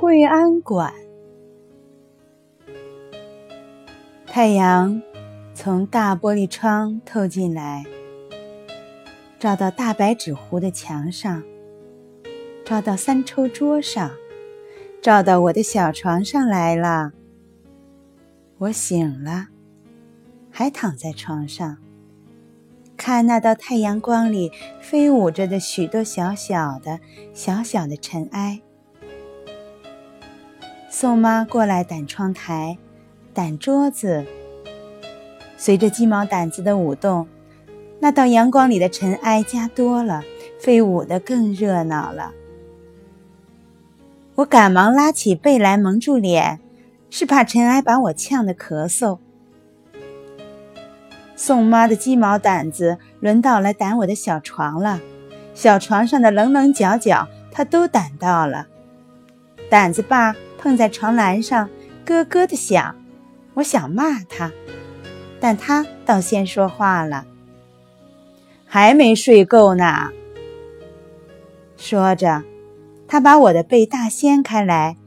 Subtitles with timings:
[0.00, 0.94] 惠安馆。
[4.26, 5.02] 太阳
[5.52, 7.84] 从大玻璃窗透进来，
[9.38, 11.42] 照到大白纸糊的墙上，
[12.64, 14.10] 照到三抽桌上，
[15.02, 17.12] 照到我的小床上来了。
[18.56, 19.48] 我醒了，
[20.50, 21.76] 还躺在床上，
[22.96, 27.00] 看那道太阳光里飞舞着的许多小小的、
[27.34, 28.62] 小小的尘埃。
[31.00, 32.76] 宋妈过来掸窗台。
[33.34, 34.26] 掸桌子，
[35.56, 37.26] 随着鸡毛掸子的舞动，
[38.00, 40.22] 那道阳光里的尘埃加多了，
[40.60, 42.32] 飞舞得更热闹了。
[44.34, 46.60] 我赶忙拉起被来蒙住脸，
[47.08, 49.20] 是怕尘埃把我呛得咳嗽。
[51.34, 55.00] 宋妈的鸡毛掸子轮到来掸我的小床了，
[55.54, 58.66] 小床上的棱棱角角，她都掸到了。
[59.70, 61.70] 掸子把碰在床栏上，
[62.04, 62.94] 咯咯的响。
[63.54, 64.52] 我想骂他，
[65.40, 67.24] 但他倒先说话了
[68.66, 70.10] ：“还没睡够呢。”
[71.78, 72.44] 说着，
[73.08, 74.98] 他把我的被大掀开来，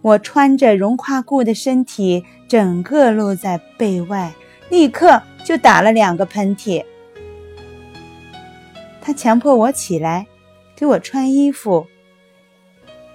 [0.00, 4.32] 我穿着绒胯裤的身体整个露在被外，
[4.70, 6.82] 立刻就打了两个喷嚏。
[9.02, 10.26] 他强迫我起来，
[10.74, 11.86] 给我穿衣服。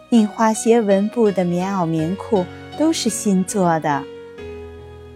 [0.09, 2.45] 印花斜纹布的棉袄、棉裤
[2.77, 4.03] 都是新做的。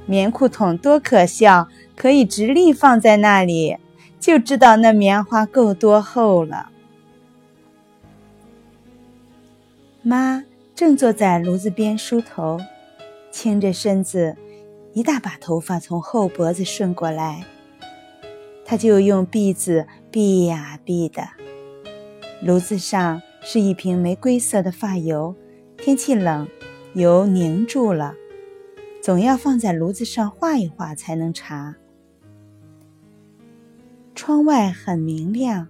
[0.05, 3.77] 棉裤筒多可笑，可以直立放在那里，
[4.19, 6.69] 就知道那棉花够多厚了。
[10.01, 10.43] 妈
[10.75, 12.59] 正坐在炉子边梳头，
[13.31, 14.35] 倾着身子，
[14.93, 17.45] 一大把头发从后脖子顺过来，
[18.65, 21.23] 她就用篦子篦呀篦的。
[22.41, 25.35] 炉子上是一瓶玫瑰色的发油，
[25.77, 26.47] 天气冷，
[26.93, 28.15] 油凝住了。
[29.01, 31.75] 总要放在炉子上化一化才能查。
[34.13, 35.67] 窗外很明亮，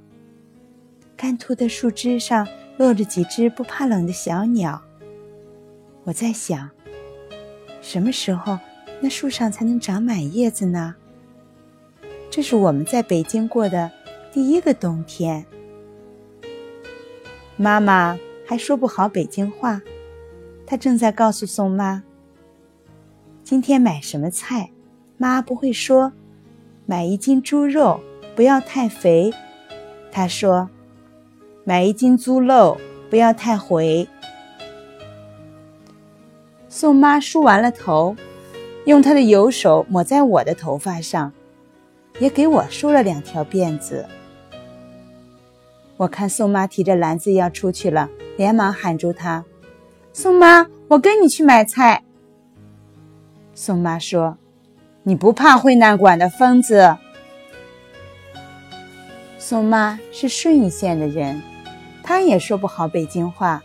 [1.15, 2.45] 干秃的树枝上
[2.77, 4.81] 落着几只不怕冷的小鸟。
[6.03, 6.69] 我在想，
[7.81, 8.59] 什么时候
[8.99, 10.93] 那树上才能长满叶子呢？
[12.29, 13.89] 这是我们在北京过的
[14.33, 15.45] 第一个冬天。
[17.61, 19.79] 妈妈还说不好北京话，
[20.65, 22.01] 她正在告诉宋妈。
[23.43, 24.71] 今天买什么菜？
[25.17, 26.11] 妈不会说。
[26.87, 28.01] 买一斤猪肉，
[28.35, 29.31] 不要太肥。
[30.11, 30.71] 她说
[31.63, 34.09] ：“买一斤猪肉，不要太回。”
[36.67, 38.15] 宋妈梳完了头，
[38.85, 41.31] 用她的油手抹在我的头发上，
[42.17, 44.03] 也给我梳了两条辫子。
[46.01, 49.45] 我看宋妈提着篮子要出去了，连忙喊住她
[50.11, 52.03] ：“宋妈，我跟你去买菜。”
[53.53, 54.35] 宋妈说
[55.05, 56.97] ：“你不怕会难馆的疯子？”
[59.37, 61.39] 宋妈是顺义县的人，
[62.01, 63.61] 她也说不好北京话，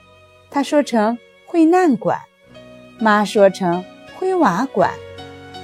[0.51, 2.21] 她说成会难馆，
[2.99, 3.83] 妈说成
[4.19, 4.91] 灰瓦馆，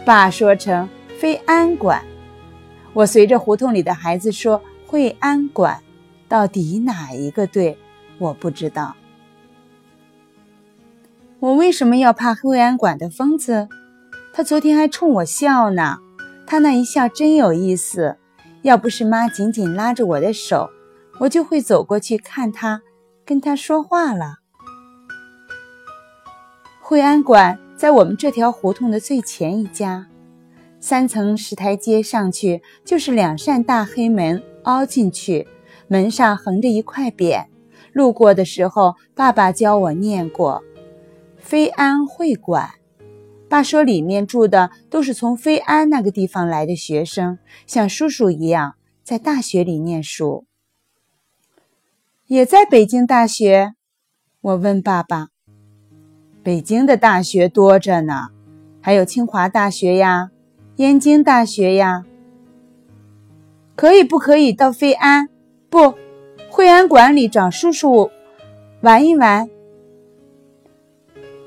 [0.06, 0.88] 爸说成
[1.19, 2.03] 非安馆。
[2.94, 5.78] 我随着胡同里的孩子说惠安馆，
[6.32, 7.76] 到底哪一个对？
[8.16, 8.97] 我不知道。
[11.41, 13.69] 我为什么要怕惠安馆的疯子？
[14.32, 15.98] 他昨天还冲我笑呢，
[16.47, 18.16] 他那一笑真有意思。
[18.62, 20.70] 要不是妈紧紧拉着我的手，
[21.20, 22.81] 我就会走过去看他，
[23.26, 24.37] 跟他说话了。
[26.81, 30.06] 惠安馆在我们这条胡同的最前一家，
[30.81, 35.47] 三层石台阶上去就是两扇大黑门，凹进去，
[35.93, 37.45] 门上横着一块匾。
[37.93, 40.63] 路过的时候，爸爸教我念过
[41.37, 42.71] “飞安会馆”。
[43.47, 50.47] 爸说：“里面住的都是从飞安那个地方来的学生，像叔叔一样在大学里念书。
[52.27, 53.75] 也在北京大学。”
[54.41, 55.29] 我问爸爸
[56.43, 58.29] ：“北京的大学多着呢，
[58.81, 60.31] 还有清华大学呀，
[60.77, 62.06] 燕京大学呀。
[63.77, 65.29] 可以不可以到飞安？
[65.73, 65.95] 不，
[66.51, 68.11] 惠安馆里找叔叔
[68.83, 69.49] 玩一玩。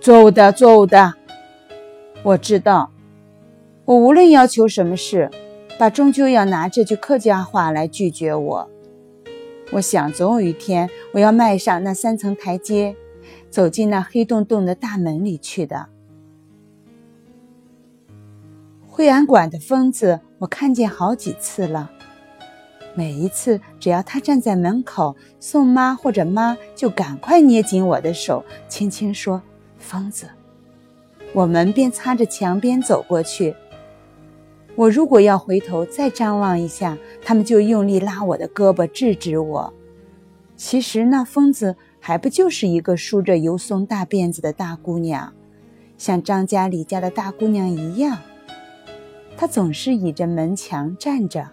[0.02, 1.14] 走的，走的。”
[2.26, 2.90] 我知道，
[3.86, 5.30] 我无论要求什么事，
[5.78, 8.70] 爸终究要拿这句客家话来拒绝我。
[9.74, 12.96] 我想，总有一天，我要迈上那三层台阶，
[13.52, 15.86] 走进那黑洞洞的大门里去的。
[18.88, 21.92] 惠安馆的疯子，我看见好几次了。
[22.96, 29.42] 每一次，只要他站在门口，宋妈或者妈就赶快捏紧我的手，轻轻说
[29.78, 30.28] ：“疯子！
[31.34, 33.54] 我们便擦着墙边走过去。
[34.76, 39.74] 我如果要回头再张望一下，他们就用力拉我的胳膊制止我。
[40.56, 45.34] 其实那疯子还不就是一个梳着油松大辫子的大姑娘，
[45.98, 48.18] 像张家李家的大姑娘一样。
[49.36, 51.50] 她总是倚着门墙站着，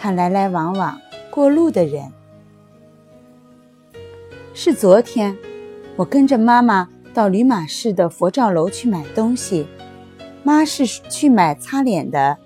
[0.00, 0.98] 看来来往往
[1.30, 2.10] 过路的人。
[4.54, 5.36] 是昨天，
[5.94, 9.68] 我跟着妈妈到吕马市的佛照楼去买东西。
[10.42, 12.38] 妈是去买擦脸的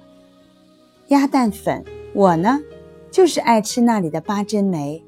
[1.09, 2.59] 鸭蛋粉，我呢，
[3.09, 5.05] 就是爱吃那里的八珍梅。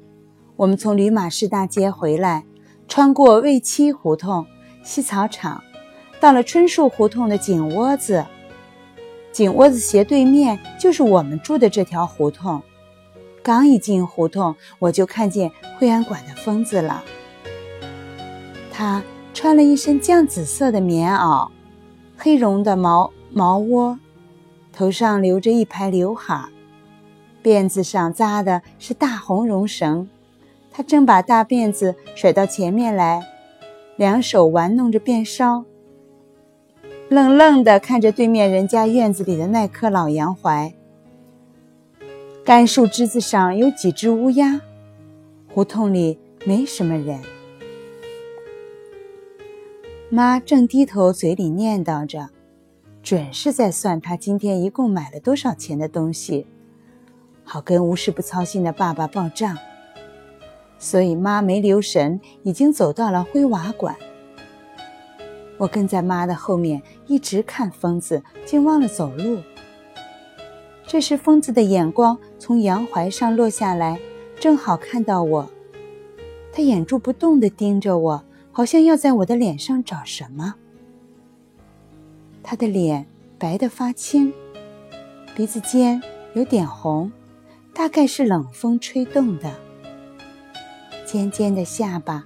[0.55, 2.45] 我们从吕马市大街回来，
[2.87, 4.45] 穿过卫七胡同、
[4.83, 5.61] 西草场，
[6.21, 8.25] 到了春树胡同的井窝子。
[9.37, 12.59] 井窝子斜对面就是我们住的这条胡同。
[13.43, 17.03] 刚一进胡同，我就看见惠安馆的疯子了。
[18.71, 19.03] 他
[19.35, 21.49] 穿了一身绛紫色的棉袄。
[22.17, 23.99] 黑绒的毛毛窝，
[24.73, 26.45] 头上留着一排刘海，
[27.43, 30.09] 辫子上扎的是大红绒绳。
[30.71, 33.21] 他正把大辫子甩到前面来，
[33.97, 35.63] 两手玩弄着辫梢，
[37.09, 40.73] 愣愣地看着对面人家院子里的那棵老杨槐。
[42.43, 44.61] 干树枝子上有几只乌鸦。
[45.53, 47.19] 胡同里没什么人。
[50.09, 52.29] 妈正低头，嘴里念叨着，
[53.01, 56.45] 准是在算他今天一共买了多少钱的东西，
[57.43, 59.57] 好跟无事不操心的爸爸报账。
[60.77, 63.95] 所以妈没留神，已经走到了灰瓦馆。
[65.57, 69.41] 我跟在妈的后面，一直看疯子，竟忘了走路。
[70.85, 73.99] 这时，疯子的眼光从杨槐上落下来，
[74.39, 75.49] 正好看到我，
[76.51, 78.23] 他眼珠不动地盯着我。
[78.49, 80.55] 好像要在我的脸上找什么。
[82.41, 83.05] 他的脸
[83.37, 84.33] 白得发青，
[85.35, 86.01] 鼻子尖
[86.33, 87.11] 有点红，
[87.71, 89.53] 大概是冷风吹动的。
[91.05, 92.25] 尖尖的下巴，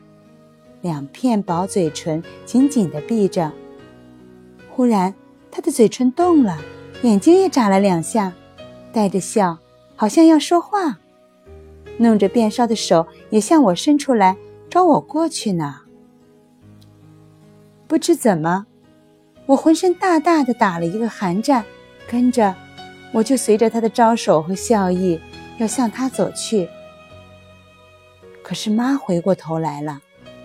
[0.82, 3.52] 两片薄嘴唇紧紧地闭着。
[4.70, 5.14] 忽然，
[5.52, 6.58] 他的嘴唇动了，
[7.04, 8.34] 眼睛也眨了两下，
[8.92, 9.58] 带着笑，
[9.96, 10.98] 好像要说话。
[11.98, 14.38] 弄着辫梢的手也向我伸出来，
[14.70, 15.82] 招我过去呢。
[17.88, 18.66] 不知怎么，
[19.46, 21.64] 我浑身大大的打了一个寒战，
[22.08, 22.56] 跟着
[23.12, 25.20] 我就随着他的招手和笑意，
[25.60, 26.68] 要向他走去。
[28.42, 30.02] 可是妈回过头来了，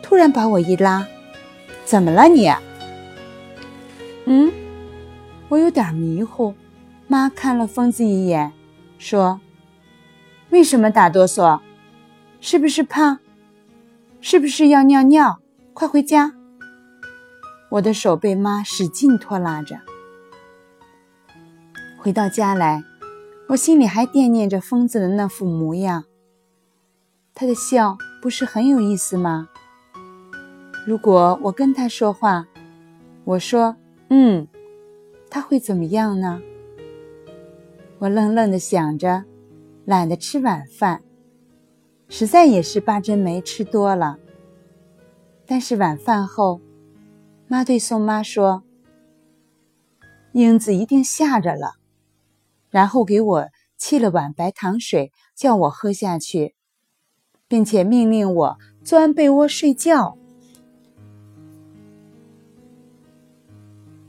[0.06, 1.05] 突然把我一拉
[1.85, 2.49] ：“怎么了你？”
[4.25, 4.53] 嗯，
[5.49, 6.55] 我有点迷糊。
[7.08, 8.53] 妈看了疯子一眼，
[8.99, 9.41] 说
[10.50, 11.58] ：“为什么打哆嗦？
[12.41, 13.19] 是不是怕？
[14.20, 15.41] 是不是要尿尿？
[15.73, 16.35] 快回家。”
[17.70, 19.81] 我的手被妈使劲拖拉着，
[21.99, 22.85] 回到家来，
[23.49, 26.05] 我心里还惦念着疯子的那副模样。
[27.35, 29.49] 他的笑不是很有意思吗？
[30.87, 32.47] 如果我跟他说话，
[33.25, 33.77] 我说
[34.09, 34.47] “嗯”，
[35.28, 36.40] 他会怎么样呢？
[37.99, 39.25] 我愣愣的想着，
[39.85, 41.02] 懒得吃晚饭，
[42.09, 44.19] 实在也是八珍梅吃多了。
[45.45, 46.61] 但是晚饭后。
[47.49, 48.64] 妈对宋妈说
[50.35, 51.75] ：“英子一定吓着了。”
[52.71, 53.47] 然后给我
[53.78, 56.55] 沏了碗白糖水，叫我喝下去，
[57.47, 60.19] 并且命令我钻被窝睡觉。